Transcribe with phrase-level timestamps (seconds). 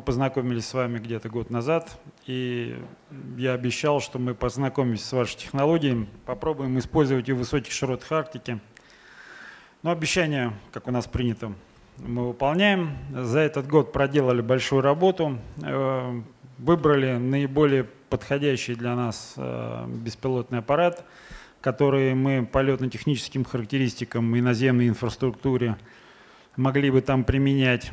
[0.00, 2.78] познакомились с вами где-то год назад, и
[3.36, 8.60] я обещал, что мы познакомимся с вашей технологией, попробуем использовать ее в высоких широтах Арктики.
[9.82, 11.52] Но обещание, как у нас принято,
[11.98, 12.96] мы выполняем.
[13.12, 16.22] За этот год проделали большую работу, э,
[16.58, 21.04] выбрали наиболее подходящий для нас э, беспилотный аппарат,
[21.60, 25.76] который мы по летно-техническим характеристикам и наземной инфраструктуре
[26.56, 27.90] могли бы там применять.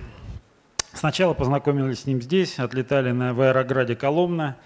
[0.97, 4.57] Сначала познакомились с ним здесь, отлетали на, в аэрограде Коломна.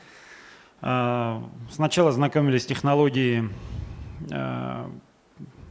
[0.81, 3.49] Э, сначала знакомились с технологией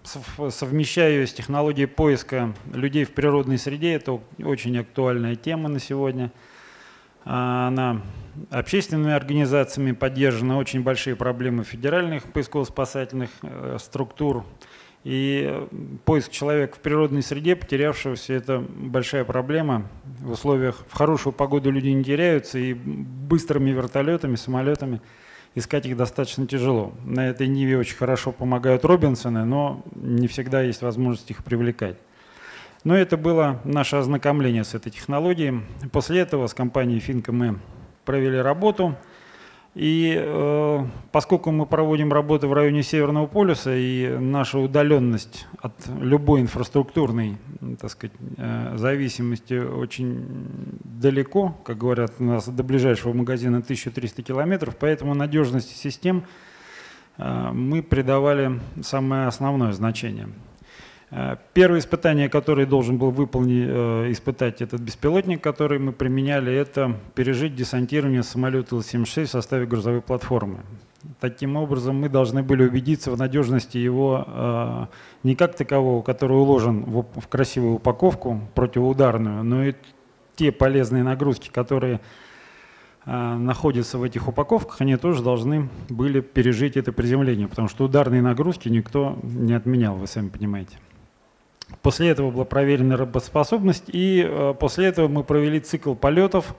[0.05, 3.93] совмещаю ее с технологией поиска людей в природной среде.
[3.93, 6.33] Это очень актуальная тема на сегодня.
[7.25, 8.03] А, она
[8.51, 10.59] общественными организациями поддержана.
[10.59, 14.45] Очень большие проблемы федеральных поисково-спасательных э, структур.
[15.03, 15.67] И
[16.05, 19.89] поиск человека в природной среде, потерявшегося, это большая проблема.
[20.21, 25.01] В условиях, в хорошую погоду люди не теряются, и быстрыми вертолетами, самолетами–
[25.55, 26.93] искать их достаточно тяжело.
[27.05, 31.97] На этой ниве очень хорошо помогают Робинсоны, но не всегда есть возможность их привлекать.
[32.85, 35.63] Но это было наше ознакомление с этой технологией.
[35.93, 37.59] После этого с компанией Финка мы
[38.05, 38.97] провели работу–
[39.75, 46.41] и э, поскольку мы проводим работу в районе Северного полюса, и наша удаленность от любой
[46.41, 47.37] инфраструктурной
[47.81, 50.25] так сказать, э, зависимости очень
[50.83, 56.25] далеко, как говорят у нас, до ближайшего магазина 1300 километров, поэтому надежности систем
[57.17, 60.29] э, мы придавали самое основное значение.
[61.11, 66.97] Э, первое испытание, которое должен был выполнить, э, испытать этот беспилотник, который мы применяли, это
[67.15, 70.61] пережить десантирование самолета Ил-76 в составе грузовой платформы.
[71.19, 74.87] Таким образом, мы должны были убедиться в надежности его э,
[75.25, 79.75] не как такового, который уложен в, в красивую упаковку противоударную, но и
[80.37, 82.01] те полезные нагрузки, которые
[83.07, 88.69] находятся в этих упаковках, они тоже должны были пережить это приземление, потому что ударные нагрузки
[88.69, 90.77] никто не отменял, вы сами понимаете.
[91.83, 96.55] После этого была проверена работоспособность, и э, после этого мы провели цикл полетов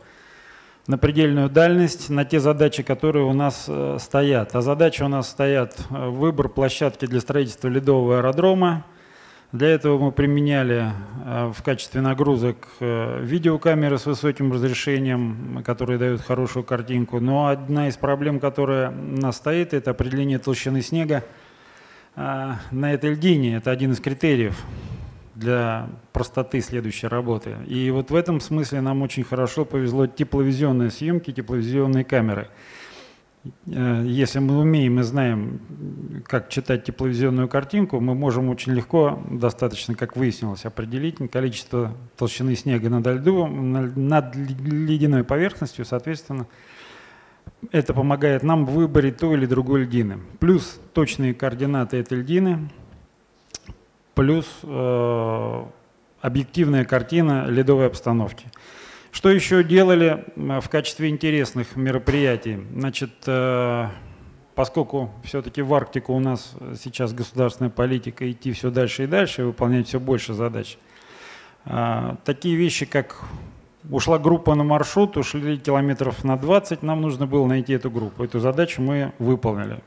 [0.88, 4.56] на предельную дальность, на те задачи, которые у нас э, стоят.
[4.56, 8.86] А задачи у нас стоят э, выбор площадки для строительства ледового аэродрома.
[9.52, 10.94] Для этого мы применяли
[11.26, 17.20] в качестве нагрузок видеокамеры с высоким разрешением, которые дают хорошую картинку.
[17.20, 21.26] Но одна из проблем, которая у нас стоит, это определение толщины снега
[22.16, 23.58] на этой льдине.
[23.58, 24.58] Это один из критериев
[25.41, 27.57] для простоты следующей работы.
[27.68, 32.47] И вот в этом смысле нам очень хорошо повезло тепловизионные съемки, тепловизионные камеры.
[33.66, 35.59] Э, если мы умеем и знаем,
[36.28, 42.90] как читать тепловизионную картинку, мы можем очень легко, достаточно, как выяснилось, определить количество толщины снега
[42.90, 46.46] над, льду, над ледяной поверхностью, соответственно,
[47.72, 50.19] это помогает нам в выборе той или другой льдины.
[50.40, 52.69] Плюс точные координаты этой льдины–
[54.16, 55.66] плюс э,
[56.22, 58.46] объективная картина ледовой обстановки.
[59.12, 62.60] Что еще делали в качестве интересных мероприятий?
[62.74, 63.88] Значит, э,
[64.56, 69.88] поскольку все-таки в Арктику у нас сейчас государственная политика идти все дальше и дальше, выполнять
[69.88, 70.78] все больше задач,
[71.66, 73.24] э, такие вещи, как
[73.90, 78.24] ушла группа на маршрут, ушли километров на 20, нам нужно было найти эту группу.
[78.24, 79.82] Эту задачу мы выполнили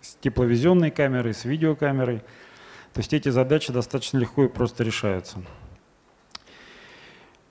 [0.00, 2.22] с тепловизионной камерой, с видеокамерой.
[2.94, 5.38] То есть эти задачи достаточно легко и просто решаются.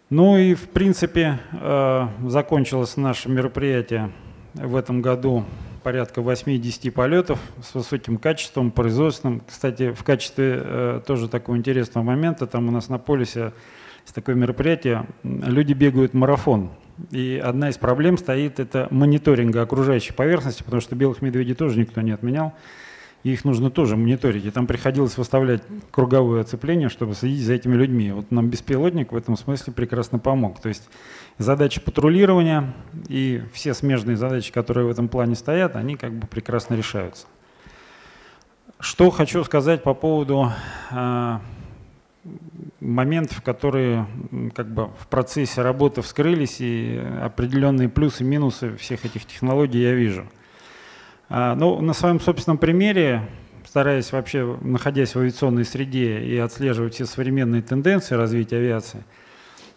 [0.10, 4.12] Ну и в принципе э, закончилось наше мероприятие
[4.54, 5.46] в этом году
[5.84, 9.42] порядка 8-10 полетов с высоким качеством, производственным.
[9.48, 13.54] Кстати, в качестве э, тоже такого интересного момента, там у нас на полюсе
[14.04, 16.72] есть такое мероприятие, люди бегают марафон.
[17.10, 22.02] И одна из проблем стоит это мониторинга окружающей поверхности, потому что белых медведей тоже никто
[22.02, 22.54] не отменял
[23.24, 24.46] и их нужно тоже мониторить.
[24.46, 28.12] И там приходилось выставлять круговое оцепление, чтобы следить за этими людьми.
[28.12, 30.60] Вот нам беспилотник в этом смысле прекрасно помог.
[30.60, 30.90] То есть
[31.38, 32.74] задачи патрулирования
[33.08, 37.28] и все смежные задачи, которые в этом плане стоят, они как бы прекрасно решаются.
[38.80, 40.52] Что хочу сказать по поводу
[40.90, 41.38] э,
[42.80, 44.08] моментов, которые
[44.56, 49.94] как бы в процессе работы вскрылись, и определенные плюсы и минусы всех этих технологий я
[49.94, 50.41] вижу– а,
[51.32, 53.22] ну, на своем собственном примере,
[53.66, 59.06] стараясь вообще, находясь в авиационной среде и отслеживать все современные тенденции развития авиации,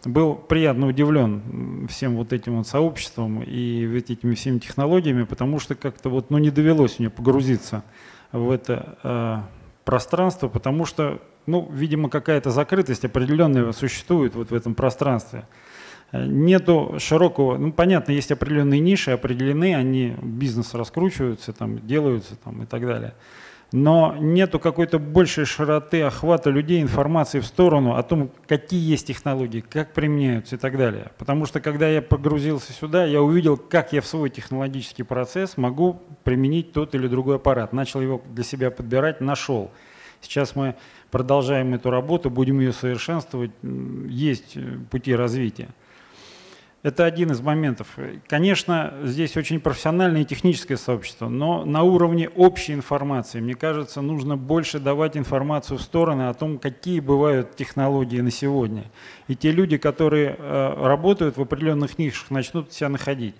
[0.03, 5.75] был приятно удивлен всем вот этим вот сообществом и вот этими всеми технологиями, потому что
[5.75, 7.83] как-то вот, ну, не довелось мне погрузиться
[8.31, 9.37] в это э,
[9.85, 15.47] пространство, потому что, ну, видимо, какая-то закрытость определенная существует вот в этом пространстве.
[16.11, 22.65] Нету широкого, ну понятно, есть определенные ниши, определены, они бизнес раскручиваются, там, делаются там, и
[22.65, 23.13] так далее
[23.75, 29.59] но нету какой-то большей широты охвата людей информации в сторону о том, какие есть технологии,
[29.59, 31.11] как применяются и так далее.
[31.17, 36.01] Потому что когда я погрузился сюда, я увидел, как я в свой технологический процесс могу
[36.23, 37.73] применить тот или другой аппарат.
[37.73, 39.71] Начал его для себя подбирать, нашел.
[40.21, 40.75] Сейчас мы
[41.11, 43.51] продолжаем эту работу, будем ее совершенствовать,
[44.07, 44.57] есть
[44.89, 45.67] пути развития.
[46.85, 47.97] Это один из моментов.
[48.27, 54.37] Конечно, здесь очень профессиональное и техническое сообщество, но на уровне общей информации, мне кажется, нужно
[54.37, 58.83] больше давать информацию в стороны о том, какие бывают технологии на сегодня.
[59.27, 63.33] И те люди, которые э, работают в определенных нишах, начнут себя находить.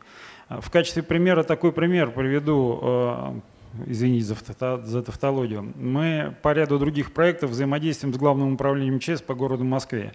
[0.49, 3.39] В качестве примера такой пример приведу, э,
[3.85, 5.71] извините за, за тавтологию.
[5.75, 10.13] Мы по ряду других проектов взаимодействуем с Главным управлением ЧС по городу Москве.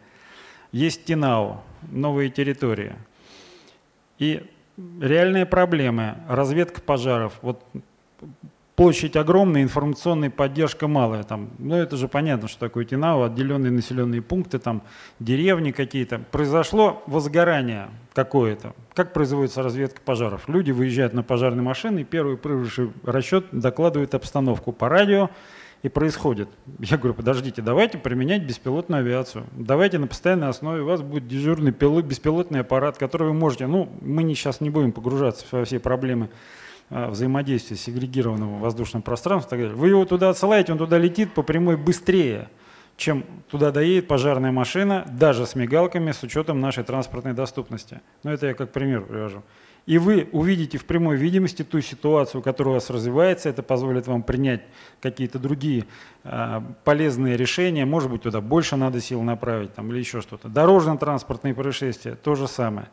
[0.73, 1.63] Есть ТИНАУ,
[1.93, 2.97] новые территории–
[4.21, 4.49] и
[5.01, 7.65] реальные проблемы, разведка пожаров, вот
[8.77, 11.23] площадь огромная, информационная поддержка малая.
[11.23, 14.83] Там, ну это же понятно, что такое Тинау, отделенные населенные пункты, там
[15.19, 16.21] деревни какие-то.
[16.31, 18.75] Произошло возгорание какое-то.
[18.95, 20.49] Как производится разведка пожаров?
[20.49, 25.31] Люди выезжают на пожарные машины, и первый прыжущий расчет докладывает обстановку по радио,
[25.83, 26.49] и происходит.
[26.79, 29.47] Я говорю, подождите, давайте применять беспилотную авиацию.
[29.53, 33.89] Давайте на постоянной основе у вас будет дежурный пилот, беспилотный аппарат, который вы можете, ну,
[34.01, 36.29] мы не, сейчас не будем погружаться во все проблемы
[36.91, 39.77] а, взаимодействия с сегрегированным воздушным пространством и так далее.
[39.77, 42.49] Вы его туда отсылаете, он туда летит по прямой быстрее,
[42.99, 48.03] чем туда доедет пожарная машина, даже с мигалками, с учетом нашей транспортной доступности.
[48.23, 49.43] Но это я как пример привожу
[49.87, 54.23] и вы увидите в прямой видимости ту ситуацию, которая у вас развивается, это позволит вам
[54.23, 54.63] принять
[55.01, 55.87] какие-то другие
[56.25, 60.49] э, полезные решения, может быть, туда больше надо сил направить там, или еще что-то.
[60.49, 62.89] Дорожно-транспортные происшествия– то же самое.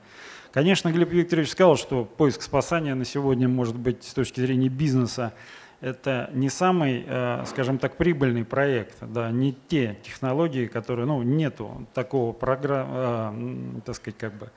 [0.51, 5.33] Конечно, Глеб Викторович сказал, что поиск спасания на сегодня может быть с точки зрения бизнеса
[5.79, 11.87] это не самый, э, скажем так, прибыльный проект, да, не те технологии, которые, ну, нету
[11.93, 14.49] такого программа, э, так сказать, как бы,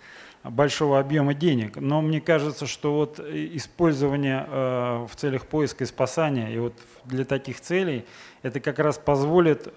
[0.43, 1.77] большого объема денег.
[1.77, 6.75] Но мне кажется, что вот использование э, в целях поиска и спасания, и вот
[7.05, 8.07] для таких целей,
[8.43, 9.69] это как раз позволит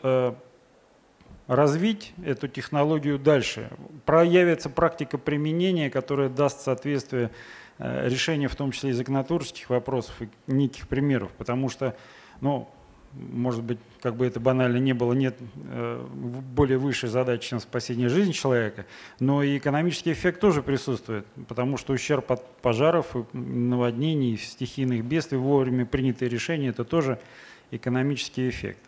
[1.48, 3.70] развить эту технологию дальше.
[4.06, 7.32] Проявится практика применения, которая даст соответствие
[7.80, 11.32] э, решению, в том числе и законотворческих вопросов, и неких примеров.
[11.38, 11.96] Потому что,
[12.42, 12.70] ну,
[13.14, 15.38] может быть, как бы это банально не было, нет
[15.70, 18.86] э, более высшей задачи, чем спасение жизни человека,
[19.20, 25.86] но и экономический эффект тоже присутствует, потому что ущерб от пожаров, наводнений, стихийных бедствий, вовремя
[25.86, 27.20] принятые решения– это тоже
[27.72, 28.82] экономический эффект.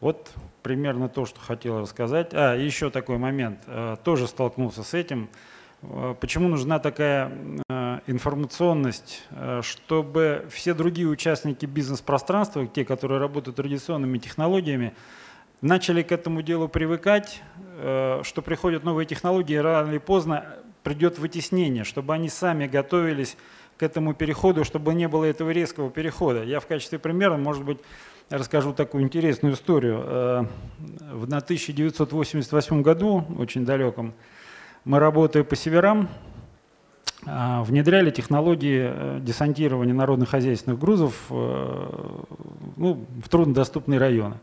[0.00, 0.30] Вот
[0.62, 2.30] примерно то, что хотел рассказать.
[2.32, 5.28] А, еще такой момент, э, тоже столкнулся с этим–
[6.20, 7.32] почему нужна такая
[8.06, 14.94] информационность, э, чтобы все другие участники бизнес-пространства, те, которые работают традиционными технологиями,
[15.60, 17.42] начали к этому делу привыкать,
[18.22, 23.36] что приходят новые технологии, рано или поздно придет вытеснение, чтобы они сами готовились
[23.76, 26.44] к этому переходу, чтобы не было этого резкого перехода.
[26.44, 27.78] Я в качестве примера, может быть,
[28.30, 30.46] расскажу такую интересную историю.
[31.12, 34.14] В 1988 году, очень далеком,
[34.84, 36.08] мы, работая по северам,
[37.22, 42.24] внедряли технологии э, десантирования народно-хозяйственных грузов э,
[42.76, 44.36] ну, в труднодоступные районы.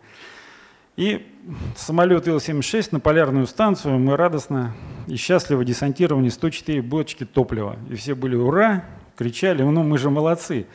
[0.96, 1.28] И
[1.76, 4.76] самолет Ил-76 на полярную станцию мы радостно
[5.08, 7.78] и счастливо десантировали 104 бочки топлива.
[7.90, 8.84] И все были «Ура!»,
[9.16, 10.68] кричали, ну мы же молодцы.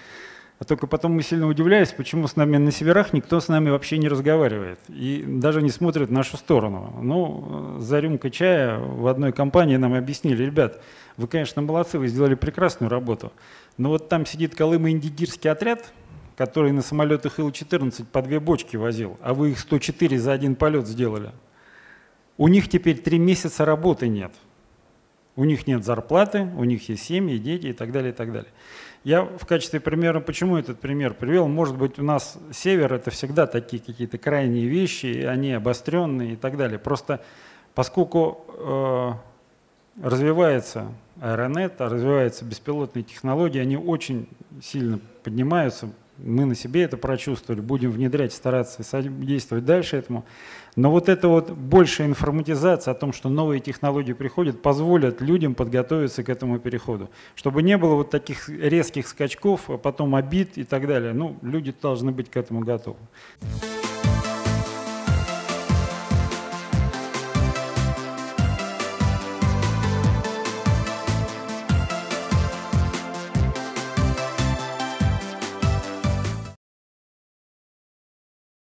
[0.62, 3.98] А только потом мы сильно удивлялись, почему с нами на северах никто с нами вообще
[3.98, 7.00] не разговаривает и даже не смотрит в нашу сторону.
[7.02, 10.80] Ну, за рюмкой чая в одной компании нам объяснили, ребят,
[11.16, 13.32] вы, конечно, молодцы, вы сделали прекрасную работу,
[13.76, 15.92] но вот там сидит Колымо-Индигирский отряд,
[16.36, 20.86] который на самолетах Ил-14 по две бочки возил, а вы их 104 за один полет
[20.86, 21.32] сделали.
[22.38, 24.32] У них теперь три месяца работы нет.
[25.34, 28.50] У них нет зарплаты, у них есть семьи, дети и так далее, и так далее.
[29.04, 33.48] Я в качестве примера, почему этот пример привел, может быть, у нас север это всегда
[33.48, 36.78] такие какие-то крайние вещи, они обостренные и так далее.
[36.78, 37.20] Просто
[37.74, 39.12] поскольку э,
[40.02, 44.28] развивается аэронет, развиваются беспилотные технологии, они очень
[44.62, 45.88] сильно поднимаются,
[46.24, 50.24] мы на себе это прочувствовали, будем внедрять, стараться действовать дальше этому.
[50.74, 56.24] Но вот эта вот большая информатизация о том, что новые технологии приходят, позволят людям подготовиться
[56.24, 57.10] к этому переходу.
[57.34, 61.12] Чтобы не было вот таких резких скачков, а потом обид и так далее.
[61.12, 62.98] Ну, люди должны быть к этому готовы.